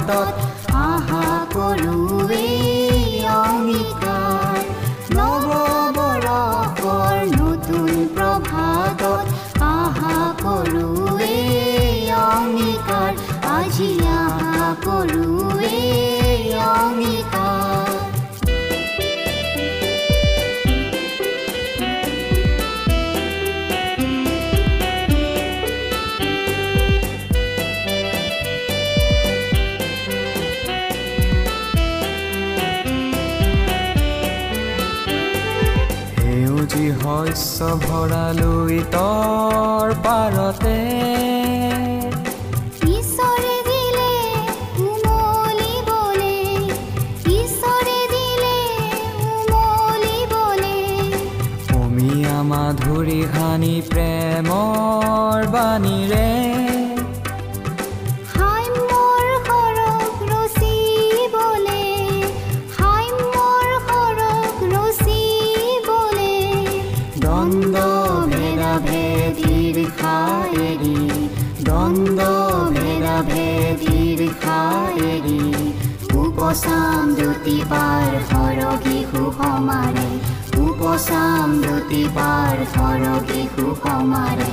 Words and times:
প্ৰভাতত 0.00 0.49
ভৰালো 37.61 38.53
ইতৰ 38.79 39.93
পাৰতে। 40.05 40.77
মাধুৰী 52.51 53.21
সানি 53.33 53.75
প্ৰেমৰ 53.89 55.45
বাণীৰে। 55.53 56.80
উপচাম 76.51 77.11
পাৰ 77.65 78.15
সৰগী 78.29 78.97
সুসমাৰে 79.11 80.07
উপচাম 80.61 81.53
পাৰ 82.17 82.63
সৰগী 82.73 83.43
সুসমাৰে 83.53 84.49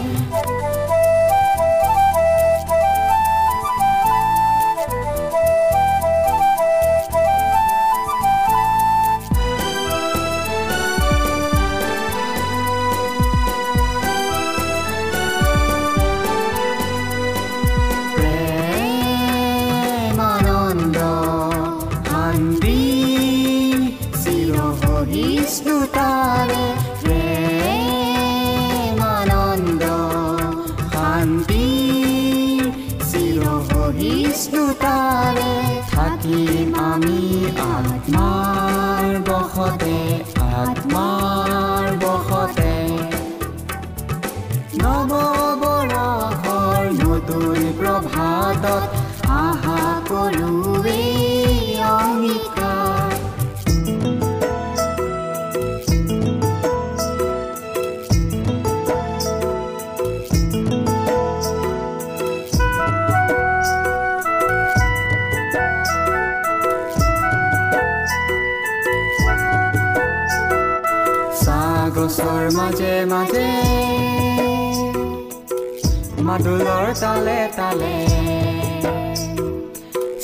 মাদুলৰ 76.38 76.88
তালে 77.02 77.38
তালে 77.54 77.94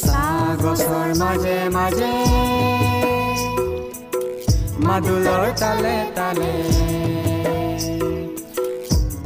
চাহ 0.02 0.42
গছৰ 0.62 1.08
মাজে 1.20 1.56
মাজে 1.76 2.10
মাদুলৰ 4.86 5.46
তালে 5.62 5.96
তালে। 6.18 6.52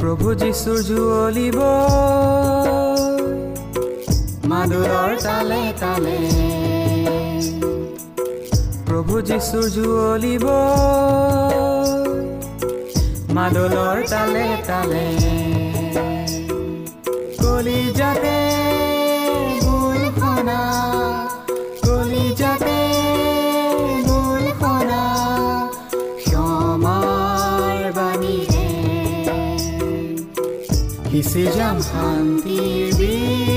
প্ৰভু 0.01 0.29
যীশুৰ 0.41 0.79
জুৱলিব 0.89 1.59
মাদুলৰ 4.53 5.11
তালে 5.27 5.63
তালে। 5.83 6.17
প্ৰভু 8.89 9.15
যীশুৰ 9.29 9.67
জুৱলিব 9.77 10.47
মাদলৰ 13.37 13.99
তালে 14.13 14.47
তালে। 14.71 15.07
কলিজাতে 17.59 18.39
গোল 19.63 20.01
খনা 20.19 20.61
কলিজাতে 21.85 22.81
গোল 24.09 24.45
খনা 24.61 25.03
ক্ষমাৰ 26.21 27.81
বাণীৰে 27.97 28.67
সিঁচি 31.09 31.43
শান্তিৰ 31.91 32.87
বীজ 32.99 33.49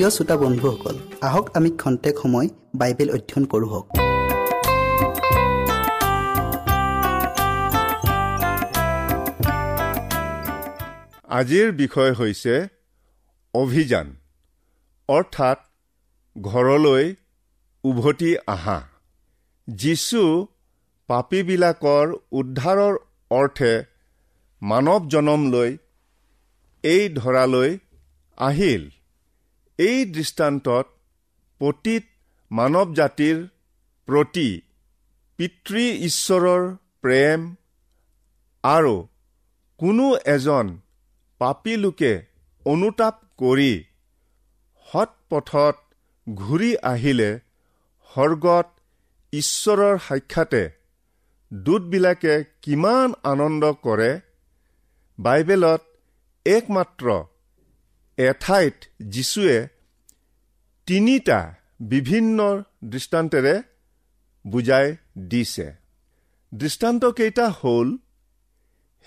প্ৰিয় 0.00 0.14
শ্ৰোতা 0.16 0.36
বন্ধুসকল 0.36 0.96
আহক 1.28 1.46
আমি 1.56 1.70
খন্তেক 1.80 2.14
সময় 2.22 2.48
বাইবেল 2.80 3.08
অধ্যয়ন 3.16 3.44
কৰোঁ 3.52 3.68
হওক। 3.72 3.86
আজিৰ 11.38 11.66
বিষয় 11.80 12.12
হৈছে 12.12 12.54
অভিযান 13.54 14.06
অৰ্থাৎ 15.08 15.58
ঘৰলৈ 16.36 17.04
উভতি 17.84 18.30
আহা 18.54 18.78
যীশু 19.68 20.22
পাপীবিলাকৰ 21.08 22.06
উদ্ধাৰৰ 22.40 22.94
অৰ্থে 23.30 23.72
মানৱ 24.62 25.02
জনম 25.12 25.40
লৈ 25.52 25.70
এই 26.84 27.02
ধৰালৈ 27.20 27.70
আহিল। 28.38 28.84
এই 29.80 29.98
দৃষ্টান্তত 30.14 30.86
পতীত 31.60 32.04
মানৱ 32.50 32.88
জাতিৰ 32.94 33.36
প্ৰতি 34.08 34.48
পিতৃ 35.38 35.84
ঈশ্বৰৰ 36.08 36.64
প্ৰেম 37.02 37.46
আৰু 38.64 38.94
কোনো 39.80 40.08
এজন 40.34 40.72
পাপী 41.40 41.76
লোকে 41.76 42.12
অনুতাপ 42.66 43.22
কৰি 43.38 43.70
সৎ 44.88 45.14
পথত 45.30 45.76
ঘূৰি 46.40 46.70
আহিলে 46.88 47.30
স্বৰ্গত 48.10 48.66
ঈশ্বৰৰ 49.32 49.96
সাক্ষাতে 50.02 50.62
দূতবিলাকে 51.52 52.34
কিমান 52.62 53.14
আনন্দ 53.26 53.70
কৰে 53.82 54.10
বাইবেলত 55.18 55.82
একমাত্ৰ 56.46 57.16
এঠাইত 58.28 58.76
যীশুৱে 59.08 59.56
তিনিটা 60.88 61.38
বিভিন্ন 61.90 62.38
দৃষ্টান্তেৰে 62.84 63.54
বুজাই 64.44 64.86
দিছে। 65.30 65.66
দৃষ্টান্তকেইটা 66.52 67.46
হ'ল 67.58 67.88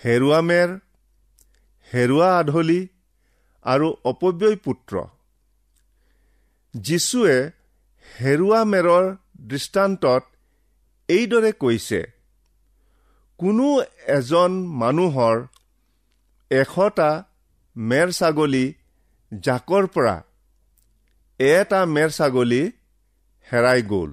হেৰুৱা 0.00 0.40
মেৰ 0.40 0.68
হেৰুৱা 1.90 2.28
আধলি 2.38 2.80
আৰু 3.64 3.88
অপব্যয় 4.04 4.56
পুত্ৰ। 4.64 4.94
যীশুৱে 6.74 7.36
হেৰুৱা 8.20 8.60
মেৰৰ 8.64 9.04
দৃষ্টান্তত 9.50 10.22
এইদৰে 11.08 11.50
কৈছে 11.62 12.00
কোনো 13.40 13.66
এজন 14.16 14.52
মানুহৰ 14.80 15.36
এশটা 16.50 17.10
মেৰ 17.76 18.08
ছাগলী 18.10 18.66
জাকৰ 19.42 19.84
পৰা 19.94 20.16
এটা 21.40 21.80
মেৰ 21.86 22.10
ছাগলী 22.18 22.62
হেৰাই 23.48 23.80
গ'ল। 23.92 24.10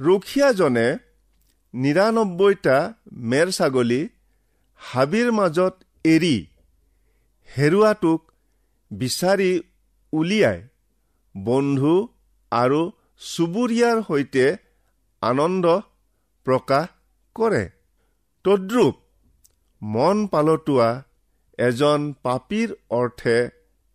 ৰখীয়াজনে 0.00 0.88
নিৰান্নব্বৈটা 1.74 2.76
মেৰ 3.32 3.48
ছাগলী 3.58 4.00
হাবিৰ 4.80 5.28
মাজত 5.32 5.74
এৰি 6.04 6.36
হেৰুৱাটোক 7.48 8.20
বিচাৰি 8.90 9.50
উলিয়াই 10.12 10.58
বন্ধু 11.34 11.94
আৰু 12.52 12.80
চুবুৰীয়াৰ 13.22 13.98
সৈতে 14.08 14.46
আনন্দ 15.22 15.64
প্ৰকাশ 16.46 16.86
কৰে। 17.36 17.64
তদ্ৰূপ 18.44 18.94
মন 19.82 20.26
পালতোৱা 20.26 20.90
এজন 21.58 22.00
পাপীৰ 22.22 22.68
অৰ্থে 22.90 23.38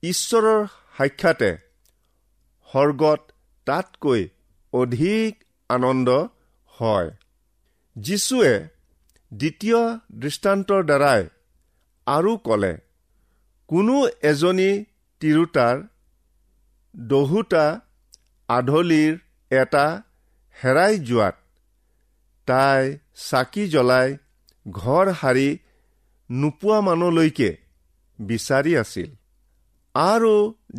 ঈশ্বৰৰ 0.04 0.66
সাক্ষাতে 0.98 1.52
স্বৰ্গত 2.70 3.22
তাতকৈ 3.68 4.22
অধিক 4.74 5.32
আনন্দ 5.70 6.10
হয়। 6.74 7.10
যীশুৱে 7.96 8.54
দ্বিতীয় 9.32 9.80
দৃষ্টান্তৰ 10.22 10.82
দ্বাৰাই 10.90 11.22
আৰু 12.08 12.32
ক'লে 12.48 12.74
কোনো 13.70 13.96
এজনী 14.32 14.72
তিৰোতাৰ 15.22 15.76
দহোটা 16.96 17.66
আধলিৰ 18.50 19.14
এটা 19.52 19.86
হেৰাই 20.58 20.94
যোৱাত 21.08 21.36
তাই 22.48 22.84
চাকি 23.30 23.64
জ্বলাই 23.70 24.08
ঘৰ 24.66 25.06
সাৰি 25.22 25.50
নোপোৱা 26.30 26.80
মানুহলৈকে 26.82 27.50
বিচাৰি 28.20 28.72
আছিল। 28.78 29.10
আৰু 29.96 30.36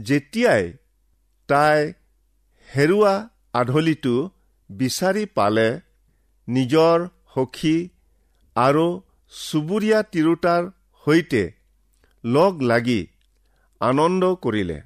যেতিয়াই 0.08 0.64
তাই 1.48 1.80
হেৰুৱা 2.68 3.14
আধলিটো 3.60 4.14
বিচাৰি 4.70 5.24
পালে 5.36 5.68
নিজৰ 6.48 6.96
সখী 7.34 7.76
আৰু 8.56 8.86
চুবুৰীয়া 9.32 10.00
তিৰোতাৰ 10.12 10.62
সৈতে 11.06 11.42
লগ 12.24 12.52
লাগি 12.70 13.00
আনন্দ 13.80 14.22
কৰিলে। 14.44 14.78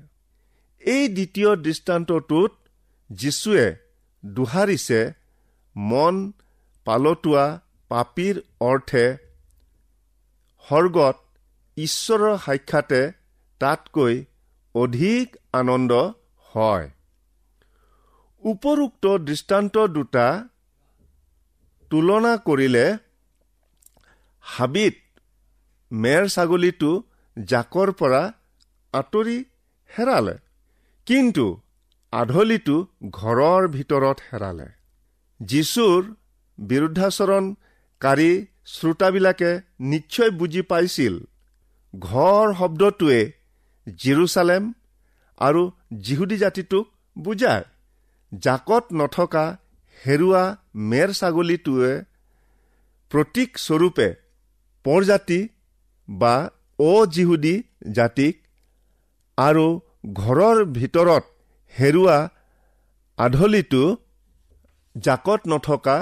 এই 0.83 1.05
দ্বিতীয় 1.17 1.51
দৃষ্টান্তটোত 1.65 2.53
যীশুৱে 3.11 3.67
দোহাৰিছে 4.25 5.01
মন 5.77 6.15
পালতোৱা 6.87 7.47
পাপীৰ 7.91 8.37
অৰ্থে 8.61 9.07
স্বৰ্গত 10.67 11.17
ঈশ্বৰৰ 11.77 12.35
সাক্ষাতে 12.47 13.01
তাতকৈ 13.61 14.15
অধিক 14.75 15.27
আনন্দ 15.61 15.93
হয়। 16.55 16.87
উপৰোক্ত 18.43 19.05
দৃষ্টান্ত 19.29 19.75
দুটা 19.95 20.27
তুলনা 21.91 22.33
কৰিলে 22.47 22.87
হাবিত 24.45 24.97
মেৰ 25.91 26.23
ছাগলীটো 26.35 26.91
জাকৰ 27.37 27.89
পৰা 28.01 28.23
আঁতৰি 28.95 29.39
হেৰালে 29.91 30.37
কিন্তু 31.07 31.47
আধলিটো 32.13 32.77
ঘৰৰ 33.13 33.63
ভিতৰত 33.77 34.19
হেৰালে। 34.29 34.69
যীশুৰ 35.41 36.01
বিৰুদ্ধাচৰণকাৰী 36.59 38.31
শ্ৰোতাবিলাকে 38.75 39.51
নিশ্চয় 39.93 40.31
বুজি 40.39 40.63
পাইছিল 40.71 41.15
ঘৰ 41.95 42.47
শব্দটোৱে 42.61 43.21
জিৰচালেম 44.03 44.65
আৰু 45.41 45.63
জিহুদী 46.05 46.37
জাতিটোক 46.37 46.87
বুজায়। 47.17 47.65
জাকত 48.33 48.85
নথকা 49.01 49.45
হেৰুৱা 50.01 50.43
মেৰ 50.91 51.09
ছাগলীটোৱে 51.19 51.93
প্ৰতীক 53.11 53.51
স্বৰূপে 53.59 54.09
পৰজাতি 54.85 55.41
বা 56.09 56.35
অজিহুদী 56.79 57.55
জাতিক 57.93 58.35
আৰু 59.39 59.67
ঘৰৰ 60.21 60.59
ভিতৰত 60.77 61.25
হেৰুৱা 61.75 62.19
আধলিটো 63.19 63.85
জাকত 64.95 65.41
নথকা 65.53 65.97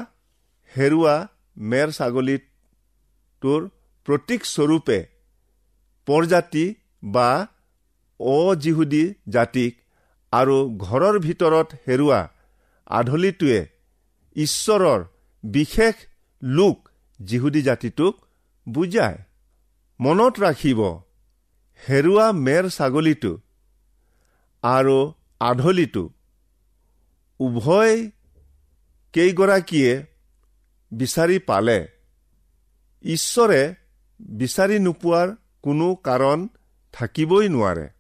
হেৰুৱা 0.73 1.15
মেৰ 1.71 1.89
ছাগলীটোৰ 1.99 3.61
প্ৰতীক 4.09 4.41
স্বৰূপে 4.47 4.99
পৰজাতি 6.09 6.65
বা 7.13 7.29
অজিহুদী 8.21 9.15
জাতিক 9.29 9.73
আৰু 10.33 10.57
ঘৰৰ 10.79 11.19
ভিতৰত 11.19 11.69
হেৰুৱা 11.89 12.21
আধলিটোৱে 12.87 13.67
ঈশ্বৰৰ 14.37 15.05
বিশেষ 15.45 15.95
লোক 16.43 16.89
যিহুদী 17.21 17.63
জাতিটোক 17.63 18.15
বুজায়। 18.69 19.19
মনত 20.01 20.35
ৰাখিব 20.41 20.81
হেৰুৱা 21.89 22.27
মেৰ 22.33 22.69
ছাগলীটো 22.69 23.33
আৰু 24.63 25.13
আধলিটো 25.41 26.05
উভয় 27.41 28.11
কেইগৰাকীয়ে 29.13 30.07
বিচাৰি 30.93 31.39
পালে। 31.39 31.79
ঈশ্বৰে 33.05 33.75
বিচাৰি 34.21 34.79
নোপোৱাৰ 34.79 35.29
কোনো 35.63 35.95
কাৰণ 35.95 36.49
থাকিবই 36.93 37.49
নোৱাৰে। 37.49 37.96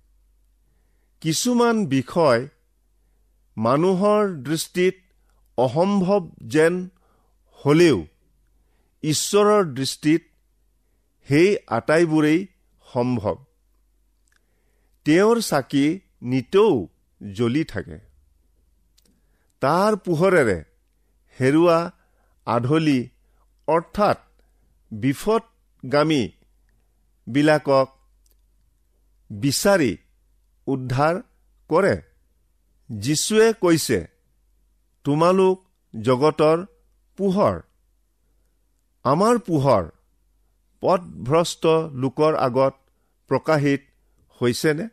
কিছুমান 1.23 1.87
বিষয় 1.87 2.49
মানুহৰ 3.57 4.43
দৃষ্টিত 4.43 4.95
অসম্ভৱ 5.59 6.29
যেন 6.47 6.91
হলেও 7.61 8.07
ঈশ্বৰৰ 9.03 9.75
দৃষ্টিত 9.75 10.23
সেই 11.29 11.57
আটাইবোৰেই 11.67 12.47
সম্ভৱ। 12.87 13.37
তেওঁৰ 15.07 15.41
চাকি 15.41 16.01
নিতৌ 16.23 16.87
জ্বলি 17.21 17.65
থাকে। 17.65 17.99
তাৰ 19.63 19.97
পোহৰেৰে 19.97 20.65
হেৰুৱা 21.41 21.91
আধলি 22.47 23.11
অৰ্থাৎ 23.69 24.19
বিপদগামীবিলাকক 24.93 27.89
বিচাৰি 29.31 29.97
উদ্ধাৰ 30.67 31.21
কৰে। 31.71 31.95
যীশুৱে 32.91 33.53
কৈছে 33.61 33.99
তোমালোক 35.05 35.63
জগতৰ 36.01 36.67
পোহৰ। 37.19 37.61
আমাৰ 39.05 39.39
পোহৰ 39.39 39.85
পথভ্ৰষ্ট 40.81 41.67
লোকৰ 41.93 42.35
আগত 42.35 42.75
প্ৰকাশিত 43.29 43.83
হৈছেনে? 44.41 44.89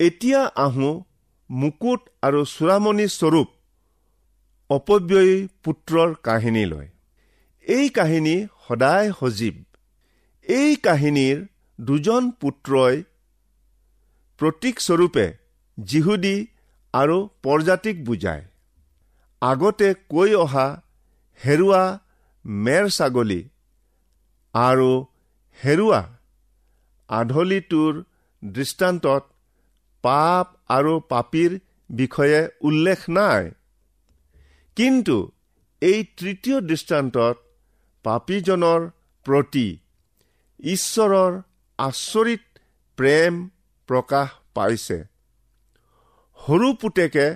এতিয়া 0.00 0.42
আহোঁ 0.56 1.02
মুকুট 1.50 2.00
আৰু 2.22 2.44
চূড়ামণি 2.44 3.08
স্বৰূপ 3.08 3.48
অপব্যয়ী 4.70 5.48
পুত্ৰৰ 5.64 6.14
কাহিনীলৈ। 6.22 6.88
এই 7.62 7.88
কাহিনী 7.88 8.46
সদায় 8.68 9.12
সজীৱ। 9.12 9.64
এই 10.42 10.76
কাহিনীৰ 10.76 11.46
দুজন 11.80 12.30
পুত্ৰই 12.30 13.02
প্ৰতীকস্বৰূপে 14.40 15.26
যিহুদী 15.78 16.36
আৰু 16.94 17.16
প্ৰজাতিক 17.44 17.96
বুজায়। 18.04 18.44
আগতে 19.42 19.88
কৈ 20.12 20.30
অহা 20.34 20.66
হেৰুৱা 21.40 21.82
মেৰ 22.44 22.84
ছাগলী 22.96 23.40
আৰু 24.54 24.90
হেৰুৱা 25.58 26.00
আধলিটোৰ 27.08 27.94
দৃষ্টান্তত 28.42 29.22
পাপ 30.04 30.46
আৰু 30.76 30.92
পাপীৰ 31.08 31.52
বিষয়ে 31.90 32.40
উল্লেখ 32.60 33.00
নাই। 33.10 33.44
কিন্তু 34.76 35.16
এই 35.82 35.98
তৃতীয় 36.18 36.58
দৃষ্টান্তত 36.70 37.36
পাপীজনৰ 38.04 38.80
প্ৰতি 39.26 39.68
ঈশ্বৰৰ 40.60 41.32
আচৰিত 41.78 42.42
প্ৰেম 42.98 43.34
প্ৰকাশ 43.90 44.34
পাইছে। 44.56 44.98
সৰু 46.38 46.68
পুতেকে 46.82 47.26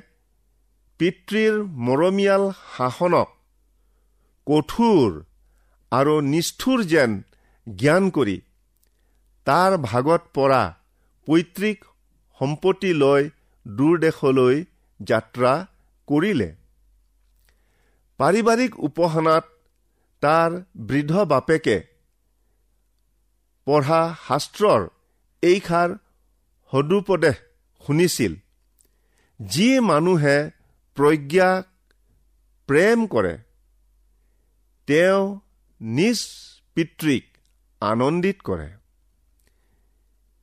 পিতৃৰ 1.00 1.54
মৰমীয়াল 1.86 2.44
শাসনক 2.74 3.28
কঠোৰ 4.46 5.08
আৰু 5.92 6.14
নিষ্ঠুৰ 6.32 6.84
যেন 6.92 7.10
জ্ঞান 7.66 8.04
কৰি 8.16 8.36
তাৰ 9.46 9.76
ভাগত 9.84 10.22
পৰা 10.36 10.62
পৈতৃক 11.28 11.78
সম্পত্তি 12.40 12.92
লৈ 13.02 13.22
দূৰদেশলৈ 13.66 14.56
যাত্ৰা 15.00 15.52
কৰিলে। 16.08 16.48
পাৰিবাৰিক 18.20 18.72
উপাসনাত 18.88 19.44
তাৰ 20.22 20.50
বৃদ্ধ 20.88 21.14
বাপেকে 21.32 21.76
পঢ়া 23.66 24.02
শাস্ত্ৰৰ 24.26 24.82
এইষাৰ 25.42 25.90
সদুপদেশ 26.74 27.34
শুনিছিল। 27.86 28.32
যি 29.40 29.80
মানুহে 29.80 30.50
প্ৰজ্ঞাক 30.96 31.64
প্ৰেম 32.68 33.06
কৰে 33.06 33.38
তেওঁ 34.86 35.40
নিজ 35.80 36.18
পিতৃক 36.74 37.24
আনন্দিত 37.80 38.38
কৰে। 38.44 38.66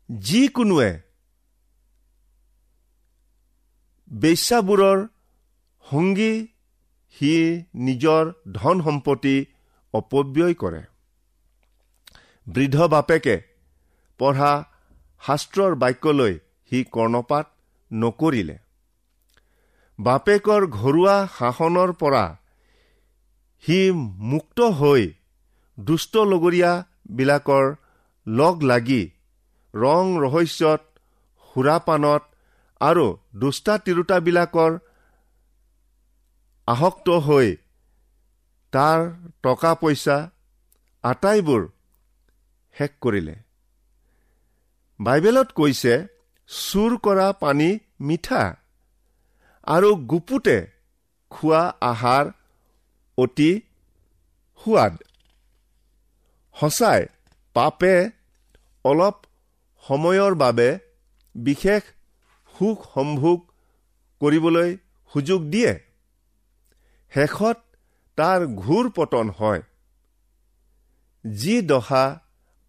যিকোনোৱে 0.10 0.92
বেশ্যাবোৰৰ 4.12 5.08
সংগী 5.92 6.48
সি 7.10 7.64
নিজৰ 7.76 8.34
ধন 8.52 8.82
সম্পত্তি 8.82 9.46
অপব্যয় 9.94 10.54
কৰে। 10.54 10.82
বৃদ্ধ 12.48 12.82
বাপেকে 12.82 13.42
পঢ়া 14.20 14.71
শাস্ত্ৰৰ 15.22 15.74
বাক্যলৈ 15.84 16.34
সি 16.72 16.80
কৰ্ণপাত 16.96 17.46
নকৰিলে। 17.92 18.58
বাপেকৰ 20.00 20.62
ঘৰুৱা 20.78 21.18
শাসনৰ 21.38 21.92
পৰা 22.02 22.26
সি 23.64 23.80
মুক্ত 24.32 24.60
হৈ 24.80 25.04
দুষ্ট 25.78 26.14
লগৰীয়াবিলাকৰ 26.32 27.66
লগ 28.28 28.56
লাগি 28.72 29.04
ৰং 29.74 30.06
ৰহস্যত 30.24 30.82
সুৰাপানত 31.50 32.24
আৰু 32.82 33.06
দুষ্টা 33.42 33.74
তিৰোতাবিলাকৰ 33.86 34.72
আসক্ত 36.68 37.08
হৈ 37.28 37.48
তাৰ 38.74 39.00
টকা 39.44 39.72
পইচা 39.82 40.18
আটাইবোৰ 41.04 41.62
শেষ 42.76 42.92
কৰিলে। 43.04 43.36
বাইবেলত 45.02 45.54
কৈছে 45.56 45.94
চুৰ 46.50 46.96
কৰা 46.98 47.28
পানী 47.32 47.70
মিঠা 48.02 48.42
আৰু 49.68 49.90
গুপুতে 49.96 50.58
খোৱা 51.32 51.62
আহাৰ 51.82 52.32
অতি 53.18 53.52
সোৱাদ। 54.62 55.00
সঁচাই 56.56 57.08
পাপে 57.56 57.94
অলপ 58.86 59.16
সময়ৰ 59.84 60.36
বাবে 60.36 60.70
বিশেষ 61.36 61.84
সুখ 62.56 62.88
সম্ভোগ 62.94 63.38
কৰিবলৈ 64.22 64.78
সুযোগ 65.14 65.50
দিয়ে। 65.50 65.74
শেষত 67.12 67.58
তাৰ 68.18 68.48
ঘূৰ 68.56 68.92
পতন 68.96 69.30
হয়। 69.30 69.62
যি 71.26 71.62
দশা 71.62 72.06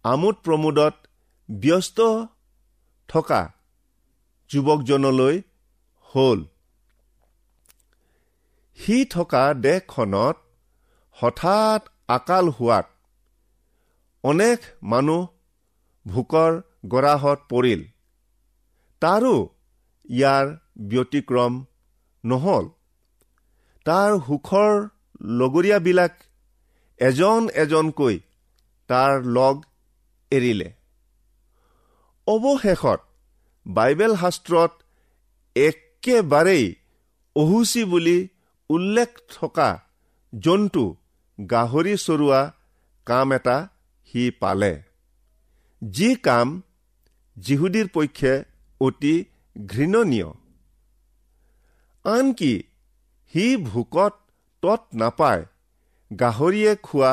আমোদ 0.05 0.35
প্ৰমোদত 0.43 1.02
ব্যস্ত 1.49 1.99
থকা 3.07 3.41
যুৱকজনলৈ 4.49 5.41
হ'ল। 6.01 6.39
সি 8.77 9.05
থকা 9.05 9.53
দেশখনত 9.53 10.35
হঠাৎ 11.11 11.81
আকাল 12.07 12.45
হোৱাত 12.49 12.85
অনেক 14.23 14.59
মানুহ 14.83 15.27
ভোকৰ 16.05 16.61
গৰাহত 16.87 17.39
পৰিল। 17.49 17.81
তাৰো 19.01 19.35
ইয়াৰ 20.09 20.45
ব্যতিক্ৰম 20.89 21.53
নহল। 22.23 22.65
তাৰ 23.85 24.11
সুখৰ 24.19 24.73
লগৰীয়াবিলাক 25.39 26.13
এজন 26.99 27.49
এজনকৈ 27.53 28.19
তাৰ 28.89 29.11
লগ 29.23 29.55
এৰিলে। 30.31 30.69
অৱশেষত 32.27 32.99
বাইবেল 33.65 34.13
শাস্ত্ৰত 34.15 34.71
একেবাৰেই 35.55 36.65
অহুচি 37.35 37.83
বুলি 37.85 38.17
উল্লেখ 38.69 39.09
থকা 39.35 39.69
জন্তু 40.33 40.83
গাহৰি 41.39 41.95
চৰোৱা 41.97 42.41
কাম 43.07 43.33
এটা 43.33 43.57
সি 44.07 44.23
পালে। 44.39 44.73
যি 45.81 46.09
কাম 46.15 46.47
যিহুদীৰ 47.37 47.87
পক্ষে 47.93 48.33
অতি 48.81 49.15
ঘৃণনীয়। 49.55 50.29
আনকি 52.05 52.53
সি 53.33 53.45
ভোকত 53.65 54.13
তত 54.63 54.81
নাপায় 54.93 55.43
গাহৰিয়ে 56.11 56.71
খোৱা 56.75 57.11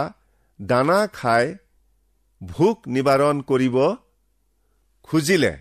দানা 0.61 0.99
খাই 1.13 1.45
ভোক 2.41 2.77
নিবাৰণ 2.89 3.37
কৰিব 3.41 3.77
খুজিলে। 5.11 5.59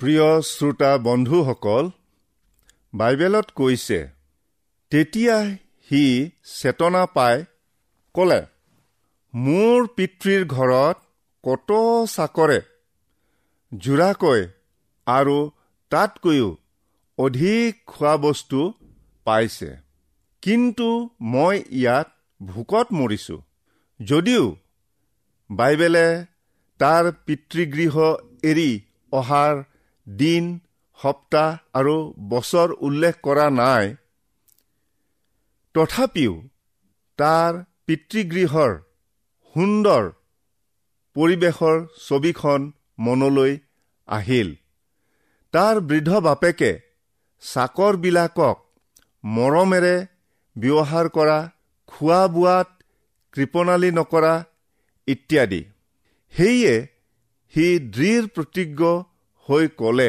প্ৰিয় 0.00 0.42
শ্ৰোতা 0.42 0.98
বন্ধুসকল 0.98 1.88
বাইবেলত 2.94 3.50
কৈছে 3.54 3.98
তেতিয়া 4.90 5.36
সি 5.88 6.02
চেতনা 6.44 7.06
পাই 7.06 7.44
ক'লে 8.14 8.38
মোৰ 9.34 9.88
পিতৃৰ 9.96 10.44
ঘৰত 10.46 10.96
কত 11.44 11.70
চাকৰে? 12.14 12.60
জোৰাকৈ 13.72 14.46
আৰু 15.06 15.50
তাতকৈও 15.90 16.56
অধিক 17.18 17.82
খোৱা 17.86 18.16
বস্তু 18.16 18.60
পাইছে। 19.24 19.76
কিন্তু 20.42 21.10
মই 21.20 21.64
ইয়াত 21.70 22.08
ভোকত 22.42 22.86
মৰিছো। 22.92 23.42
যদিও 24.00 24.56
বাইবেলে 25.50 26.06
তাৰ 26.80 27.04
পিতৃগৃহ 27.26 27.94
এৰি 28.42 28.70
অহাৰ 29.12 29.54
দিন 30.06 30.44
সপ্তাহ 30.98 31.48
আৰু 31.78 31.96
বছৰ 32.28 32.68
উল্লেখ 32.80 33.14
কৰা 33.22 33.46
নাই। 33.50 33.86
তথাপিও 35.74 36.34
তাৰ 37.18 37.52
পিতৃগৃহৰ 37.86 38.72
সুন্দৰ 39.54 40.04
পৰিৱেশৰ 41.16 41.76
ছবিখন 42.08 42.60
মনলৈ 42.98 43.52
আহিল। 44.08 44.48
তাৰ 45.54 45.76
বৃদ্ধ 45.80 46.20
বাপেকে 46.20 46.72
চাকৰবিলাকক 47.42 48.56
মৰমেৰে 49.24 49.96
ব্যৱহাৰ 50.56 51.06
কৰা 51.08 51.38
খোৱা 51.88 52.20
বোৱাত 52.28 52.68
কৃপণালী 53.34 53.90
নকৰা 53.90 54.34
ইত্যাদি। 55.08 55.62
সেয়ে 56.36 56.74
সি 57.54 57.66
দৃঢ় 57.92 58.26
প্ৰতিজ্ঞ 58.34 58.88
হৈ 59.48 59.68
ক'লে 59.76 60.08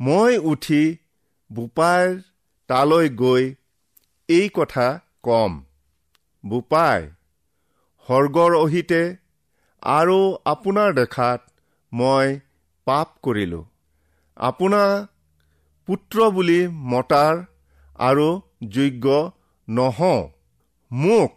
মই 0.00 0.32
উঠি 0.50 0.80
বোপাইৰ 1.50 2.10
তালৈ 2.70 3.08
গৈ 3.20 3.46
এই 4.28 4.50
কথা 4.54 4.86
কম। 5.22 5.56
বোপাই 6.44 7.00
সৰ্গৰ 8.08 8.56
অহিতে 8.58 9.00
আৰু 9.82 10.18
আপোনাৰ 10.44 10.94
দেখাত 10.94 11.40
মই 11.92 12.36
পাপ 12.86 13.08
কৰিলোঁ। 13.22 13.64
আপোনাৰ 14.36 14.92
পুত্ৰ 15.88 16.28
বুলি 16.30 16.60
মতাৰ 16.92 17.42
আৰু 17.98 18.28
যোগ্য 18.70 19.16
নহওঁ। 19.68 20.20
মোক 20.90 21.30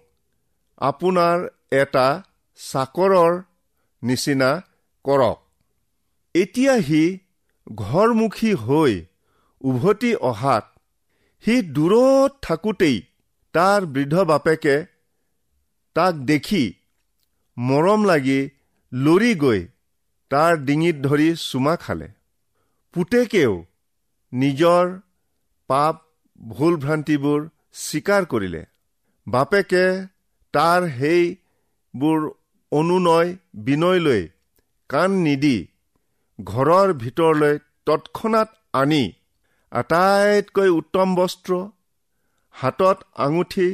আপোনাৰ 0.82 1.48
এটা 1.78 2.08
চাকৰৰ 2.60 3.34
নিচিনা 4.04 4.50
কৰক। 5.06 5.40
এতিয়া 6.36 6.76
সি 6.82 7.04
ঘৰমুখী 7.76 8.52
হৈ 8.64 8.94
উভতি 9.62 10.12
অহাত 10.30 10.66
সি 11.44 11.56
দূৰত 11.76 12.32
থাকোঁতেই 12.42 12.98
তাৰ 13.56 13.86
বৃদ্ধ 13.94 14.26
বাপেকে 14.32 14.76
তাক 15.96 16.14
দেখি 16.30 16.64
মৰম 17.58 18.06
লাগি 18.06 18.40
লৰি 18.92 19.32
গৈ 19.36 19.62
তাৰ 20.32 20.54
ডিঙিত 20.66 20.96
ধৰি 21.08 21.30
চুমা 21.40 21.76
খালে। 21.76 22.08
পুতেকেও 22.94 23.54
নিজৰ 24.34 24.94
পাপ 25.70 25.96
ভুল 26.42 26.74
ভ্ৰান্তিবোৰ 26.78 27.40
স্বীকাৰ 27.82 28.26
কৰিলে। 28.26 28.64
বাপেকে 29.28 29.86
তাৰ 30.54 30.82
সেইবোৰ 30.98 32.20
অনুনয় 32.80 33.30
বিনয়লৈ 33.66 34.24
কাণ 34.90 35.10
নিদি 35.26 35.58
ঘৰৰ 36.40 36.90
ভিতৰলৈ 37.04 37.56
তৎক্ষণাত 37.86 38.50
আনি 38.74 39.04
আটাইতকৈ 39.72 40.70
উত্তম 40.80 41.10
বস্ত্ৰ 41.16 41.52
হাতত 42.56 42.98
আঙুঠি 43.26 43.70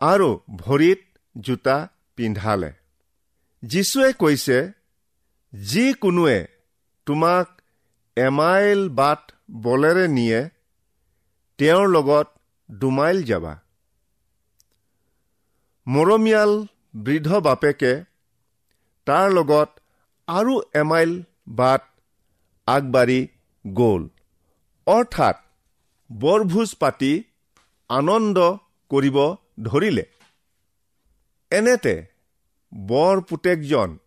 আৰু 0.00 0.30
ভৰিত 0.56 1.00
জোতা 1.36 1.76
পিন্ধালে। 2.16 2.70
যীশুৱে 3.62 4.10
কৈছে 4.22 4.58
যিকোনোৱে 5.52 6.38
তোমাক 7.06 7.46
এমাইল 8.16 8.80
বাট 8.98 9.22
বলেৰে 9.62 10.06
নিয়ে 10.08 10.40
তেওঁৰ 11.58 11.86
লগত 11.88 12.28
দুমাইল 12.68 13.18
যাবা। 13.22 13.54
মৰমীয়াল 15.86 16.52
বৃদ্ধ 16.94 17.40
বাপেকে 17.46 17.92
তাৰ 19.06 19.26
লগত 19.32 19.68
আৰু 20.28 20.54
এমাইল 20.74 21.12
বাট 21.58 21.82
আগবাঢ়ি 22.66 23.20
গ'ল। 23.64 24.02
অৰ্থাৎ 24.86 25.36
বৰভোজ 26.10 26.70
পাতি 26.74 27.12
আনন্দ 27.90 28.38
কৰিব 28.90 29.18
ধৰিলে। 29.64 30.04
এনেতে 31.50 31.94
বৰ 32.72 33.20
পুতেকজন 33.28 33.98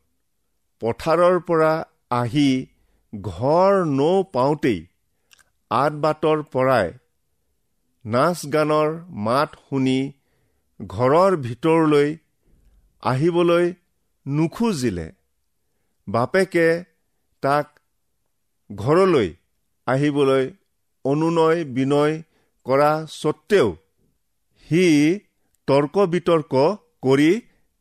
পথাৰৰ 0.82 1.40
পৰা 1.48 1.74
আহি 2.12 2.50
ঘৰ 3.14 3.72
নৌ 3.92 4.24
পাওঁতেই 4.34 4.80
আঠ 5.72 5.94
বাটৰ 6.04 6.44
পৰাই 6.54 6.92
নাচ 8.06 8.40
গানৰ 8.54 8.90
মাত 9.26 9.50
শুনি 9.64 10.00
ঘৰৰ 10.80 11.32
ভিতৰলৈ 11.38 12.10
আহিবলৈ 13.04 13.66
নোখোজিলে। 14.26 15.08
বাপেকে 16.08 16.68
তাক 17.44 17.68
ঘৰলৈ 18.70 19.30
আহিবলৈ 19.88 20.44
অনুনয় 21.06 21.60
বিনয় 21.76 22.14
কৰা 22.66 22.92
স্বত্তেও 23.10 23.68
সি 24.68 24.84
তৰ্ক 25.68 25.96
বিতৰ্ক 26.14 26.54
কৰি 27.06 27.32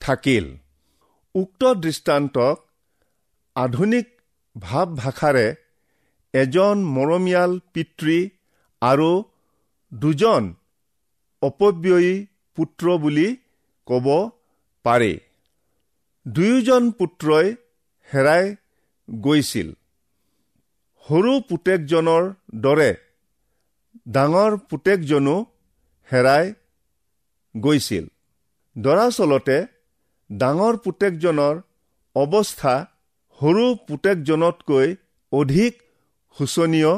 থাকিল। 0.01 0.47
উক্ত 1.35 1.63
দৃষ্টান্তক 1.75 2.57
আধুনিক 3.57 4.07
ভাৱ 4.57 4.89
ভাষাৰে 4.97 5.47
এজন 6.35 6.77
মৰমীয়াল 6.97 7.53
পিতৃ 7.75 8.19
আৰু 8.83 9.11
দুজন 9.93 10.43
অপব্যয়ী 11.43 12.13
পুত্ৰ 12.59 12.85
বুলি 12.99 13.29
ক'ব 13.87 14.07
পাৰি। 14.85 15.13
দুয়োজন 16.27 16.91
পুত্ৰই 16.91 17.57
হেৰাই 18.15 18.45
গৈছিল। 19.09 19.69
সৰু 21.09 21.33
পুতেকজনৰ 21.41 22.25
দৰে 22.55 22.91
ডাঙৰ 24.09 24.57
পুতেকজনো 24.71 25.37
হেৰাই 26.13 26.53
গৈছিল। 27.55 28.07
দৰাচলতে 28.77 29.57
ডাঙৰ 30.31 30.77
পুতেকজনৰ 30.77 31.63
অৱস্থা 32.17 32.75
সৰু 33.41 33.65
পুতেকজনতকৈ 33.89 34.97
অধিক 35.33 35.73
শোচনীয় 36.39 36.93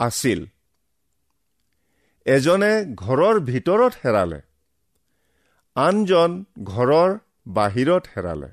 আছিল। 0.00 0.46
এজনে 2.26 2.72
ঘৰৰ 2.94 3.40
ভিতৰত 3.40 3.92
হেৰালে। 4.04 4.40
আনজন 5.76 6.44
ঘৰৰ 6.64 7.18
বাহিৰত 7.46 8.02
হেৰালে। 8.16 8.50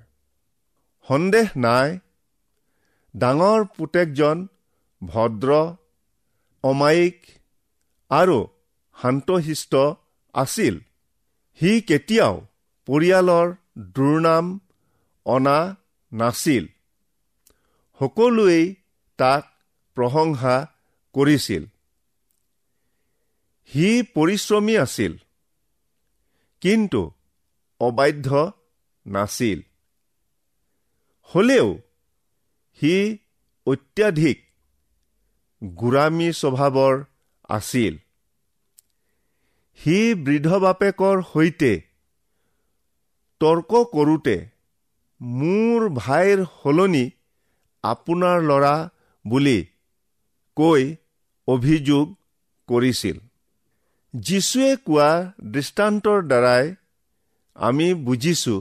সন্দেহ 1.07 1.47
নাই 1.57 1.99
ডাঙৰ 3.17 3.65
পুতেকজন 3.77 4.47
ভদ্ৰ 5.01 5.49
অমায়িক 6.63 7.17
আৰু 8.11 8.37
শান্তশিষ্ট 9.01 9.75
আছিল। 10.35 10.79
সি 11.59 11.81
কেতিয়াও 11.81 12.35
পৰিয়ালৰ 12.87 13.47
দুৰ্নাম 13.95 14.45
অনা 15.25 15.59
নাছিল। 16.11 16.65
সকলোৱেই 17.99 18.65
তাক 19.19 19.43
প্ৰশংসা 19.97 20.55
কৰিছিল। 21.15 21.63
সি 23.71 23.87
পৰিশ্ৰমী 24.15 24.75
আছিল 24.77 25.13
কিন্তু 26.61 27.11
অবাধ্য 27.79 28.29
নাছিল। 29.05 29.59
হলেও 31.29 31.67
সি 32.79 33.17
অত্যাধিক 33.67 34.37
গোৰামী 35.61 36.31
স্বভাৱৰ 36.31 37.03
আছিল। 37.49 37.93
সি 39.79 39.97
বৃদ্ধ 40.15 40.49
বাপেকৰ 40.59 41.21
সৈতে 41.33 41.73
তৰ্ক 43.39 43.71
কৰোঁতে 43.93 44.35
মোৰ 45.21 45.89
ভাইৰ 45.89 46.45
সলনি 46.63 47.05
আপোনাৰ 47.83 48.37
ল'ৰা 48.41 48.75
বুলি 49.25 49.59
কৈ 50.57 50.95
অভিযোগ 51.47 52.05
কৰিছিল। 52.69 53.17
যীশুৱে 54.13 54.75
কোৱা 54.75 55.33
দৃষ্টান্তৰ 55.43 56.19
দ্বাৰাই 56.21 56.75
আমি 57.55 57.93
বুজিছো 57.93 58.55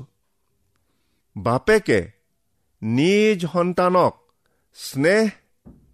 বাপেকে 1.37 2.01
নিজ 2.83 3.47
সন্তানক 3.47 4.15
স্নেহ 4.75 5.31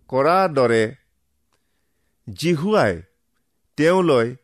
কৰাৰ 0.09 0.55
দৰে 0.55 0.95
জিহুৱাই 2.29 3.03
তেওঁলৈ 3.77 4.37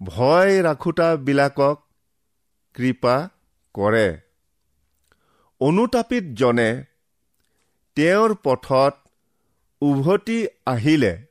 ভয় 0.00 0.62
ৰাখোতাবিলাকক 0.62 1.76
কৃপা 2.74 3.28
কৰে। 3.74 4.20
অনুতাপিতজনে 5.60 6.84
তেওঁৰ 7.96 8.34
পথত 8.42 8.94
উভতি 9.82 10.46
আহিলে। 10.66 11.26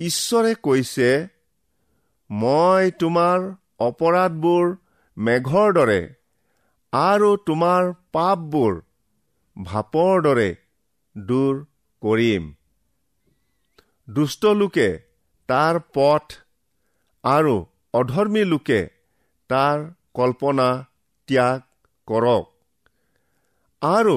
ঈশ্বৰে 0.00 0.54
কৈছে 0.54 1.28
মই 2.30 2.90
তোমাৰ 2.98 3.38
অপৰাধবোৰ 3.78 4.76
মেঘৰ 5.16 5.72
দৰে 5.72 6.00
আৰু 6.92 7.28
তোমাৰ 7.48 7.86
পাপবোৰ 8.12 8.74
ভাপৰ 9.56 10.22
দৰে 10.24 10.48
দূৰ 11.16 11.60
কৰিম। 12.02 12.48
দুষ্ট 14.08 14.52
লোকে 14.60 14.88
তাৰ 15.48 15.78
পথ 15.94 16.34
আৰু 17.24 17.54
অধৰ্মী 17.94 18.42
লোকে 18.44 18.80
তাৰ 19.50 19.86
কল্পনা 20.14 20.68
ত্যাগ 21.28 21.60
কৰক 22.08 22.44
আৰু 23.82 24.16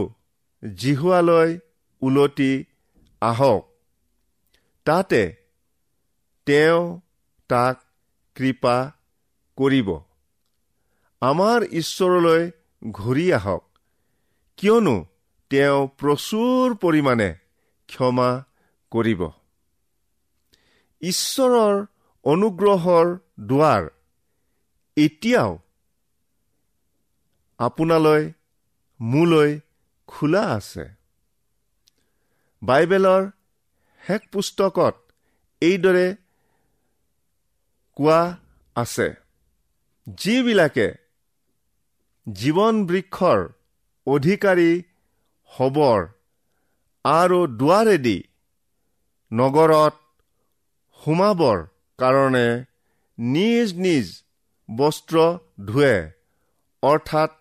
জিহুৱালৈ 0.63 1.49
ওলটি 2.01 2.51
আহক। 3.21 3.63
তাতে 4.85 5.21
তেওঁ 6.47 6.83
তাক 7.49 7.75
কৃপা 8.35 8.75
কৰিব। 9.57 9.89
আমাৰ 11.21 11.59
ঈশ্বৰলৈ 11.71 12.43
ঘূৰি 12.91 13.33
আহক। 13.33 13.63
কিয়নো 14.57 15.05
তেওঁ 15.49 15.87
প্ৰচুৰ 15.87 16.75
পৰিমাণে 16.75 17.33
ক্ষমা 17.87 18.43
কৰিব। 18.91 19.21
ঈশ্বৰৰ 21.01 21.85
অনুগ্ৰহৰ 22.23 23.17
দুৱাৰ 23.39 23.89
এতিয়াও 24.97 25.57
আপোনালৈ 27.59 28.31
মোলৈ 28.99 29.59
খোলা 30.07 30.41
আছে। 30.41 30.85
বাইবেলৰ 32.61 33.31
শেষ 34.07 34.21
পুস্তকত 34.31 34.95
এইদৰে 35.61 36.15
কোৱা 37.95 38.37
আছে 38.75 39.13
যিবিলাকে 40.07 41.04
জীৱন 42.27 42.85
বৃক্ষৰ 42.85 43.41
অধিকাৰী 44.07 44.71
হবৰ 45.51 46.07
আৰু 47.05 47.39
দুৱাৰেদি 47.47 48.17
নগৰত 49.31 49.95
সোমাবৰ 50.99 51.61
কাৰণে 51.99 52.47
নিজ 53.17 53.73
নিজ 53.77 54.09
বস্ত্ৰ 54.69 55.25
ধুৱে 55.65 55.95
অৰ্থাৎ 56.83 57.31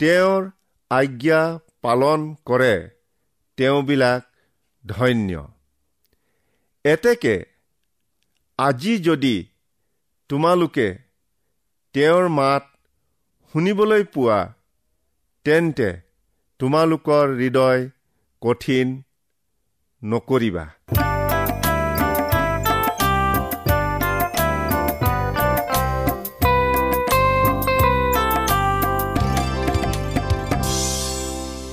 তেওঁৰ 0.00 0.50
আজ্ঞা 0.90 1.42
পালন 1.82 2.34
কৰে 2.46 2.74
তেওঁবিলাক 3.56 4.22
ধন্য। 4.86 5.46
এতেকে 6.84 7.36
আজি 8.58 8.98
যদি 8.98 9.36
তোমালোকে 10.28 10.88
তেওঁৰ 11.94 12.28
মাত 12.28 12.71
শুনিবলৈ 13.54 14.02
পোৱা। 14.14 14.36
তেন্তে 15.46 15.88
তোমালোকৰ 16.60 17.26
হৃদয় 17.40 17.80
কঠিন 18.42 18.88
নকৰিবা। 20.02 20.64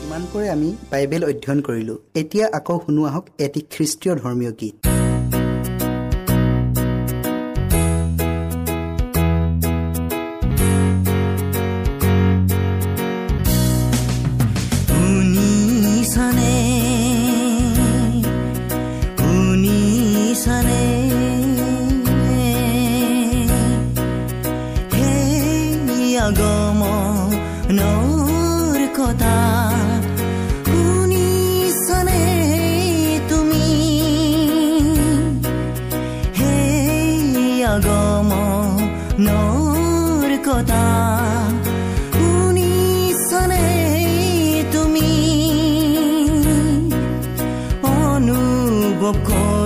ইমানকৈ 0.04 0.46
আমি 0.56 0.70
বাইবেল 0.92 1.24
অধ্যয়ন 1.32 1.60
কৰিলোঁ। 1.68 1.98
এতিয়া 2.22 2.46
আকৌ 2.58 2.76
শুনো 2.86 3.02
আহক 3.10 3.26
এটি 3.46 3.62
খ্ৰীষ্টীয় 3.74 4.14
ধৰ্মীয় 4.22 4.54
গীত। 4.62 4.99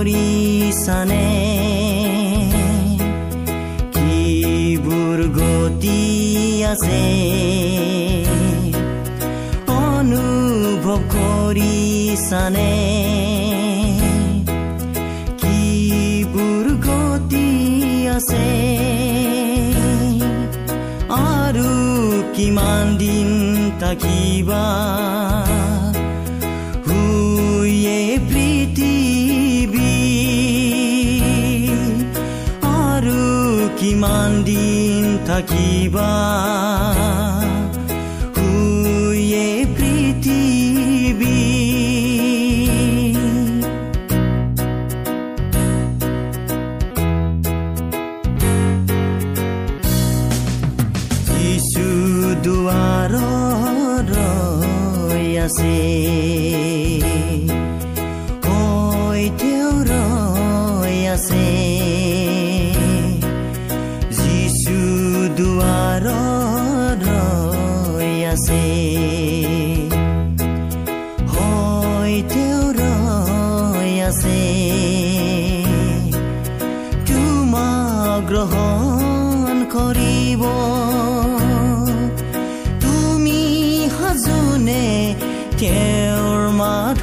কৰিছানে 0.04 1.26
কিবোৰ 3.94 5.20
গতি 5.36 6.00
আছে 6.72 7.04
অনুভৱ 9.76 11.00
কৰিছানে 11.14 12.72
কিবোৰ 15.42 16.66
গতি 16.88 17.48
আছে 18.16 18.48
আৰু 21.30 21.70
কিমান 22.36 22.84
দিন 22.98 23.30
থাকিবা 23.80 24.64
কিমান 34.04 34.32
দিন 34.44 35.04
গ্ৰহণ 78.34 79.58
কৰিব 79.72 80.40
তুমি 82.84 83.42
সাজোনে 83.94 84.86
তেওঁৰ 85.60 86.40
মাত 86.60 86.93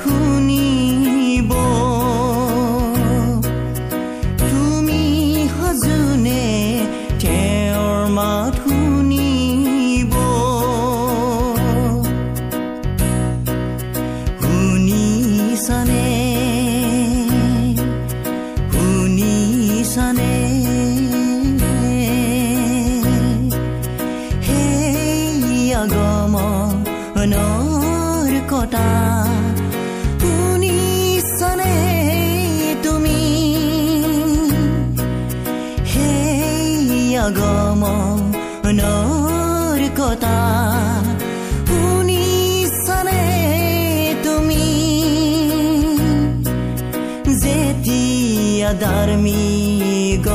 ধাৰ্মিক 48.79 50.25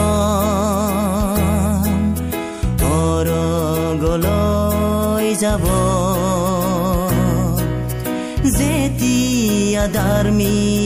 অৰগলৈ 3.96 5.26
যাব 5.42 5.64
যেতিয়া 8.58 9.84
ধাৰ্মিক 9.98 10.85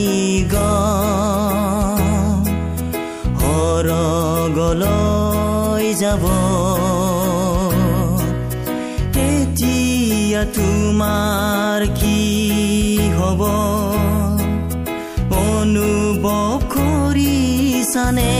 কৰিছানে 17.90 18.32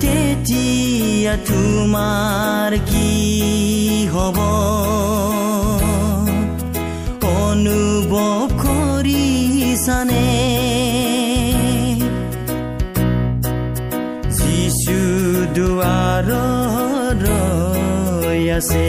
তেতিয়া 0.00 1.34
তোমাৰ 1.48 2.76
কি 2.88 3.10
হ'ব 4.12 4.38
অনুভৱ 7.40 8.56
কৰিছানে 8.64 10.24
যিচু 14.38 14.98
দুৱাৰত 15.56 17.22
ৰৈ 17.26 18.42
আছে 18.58 18.88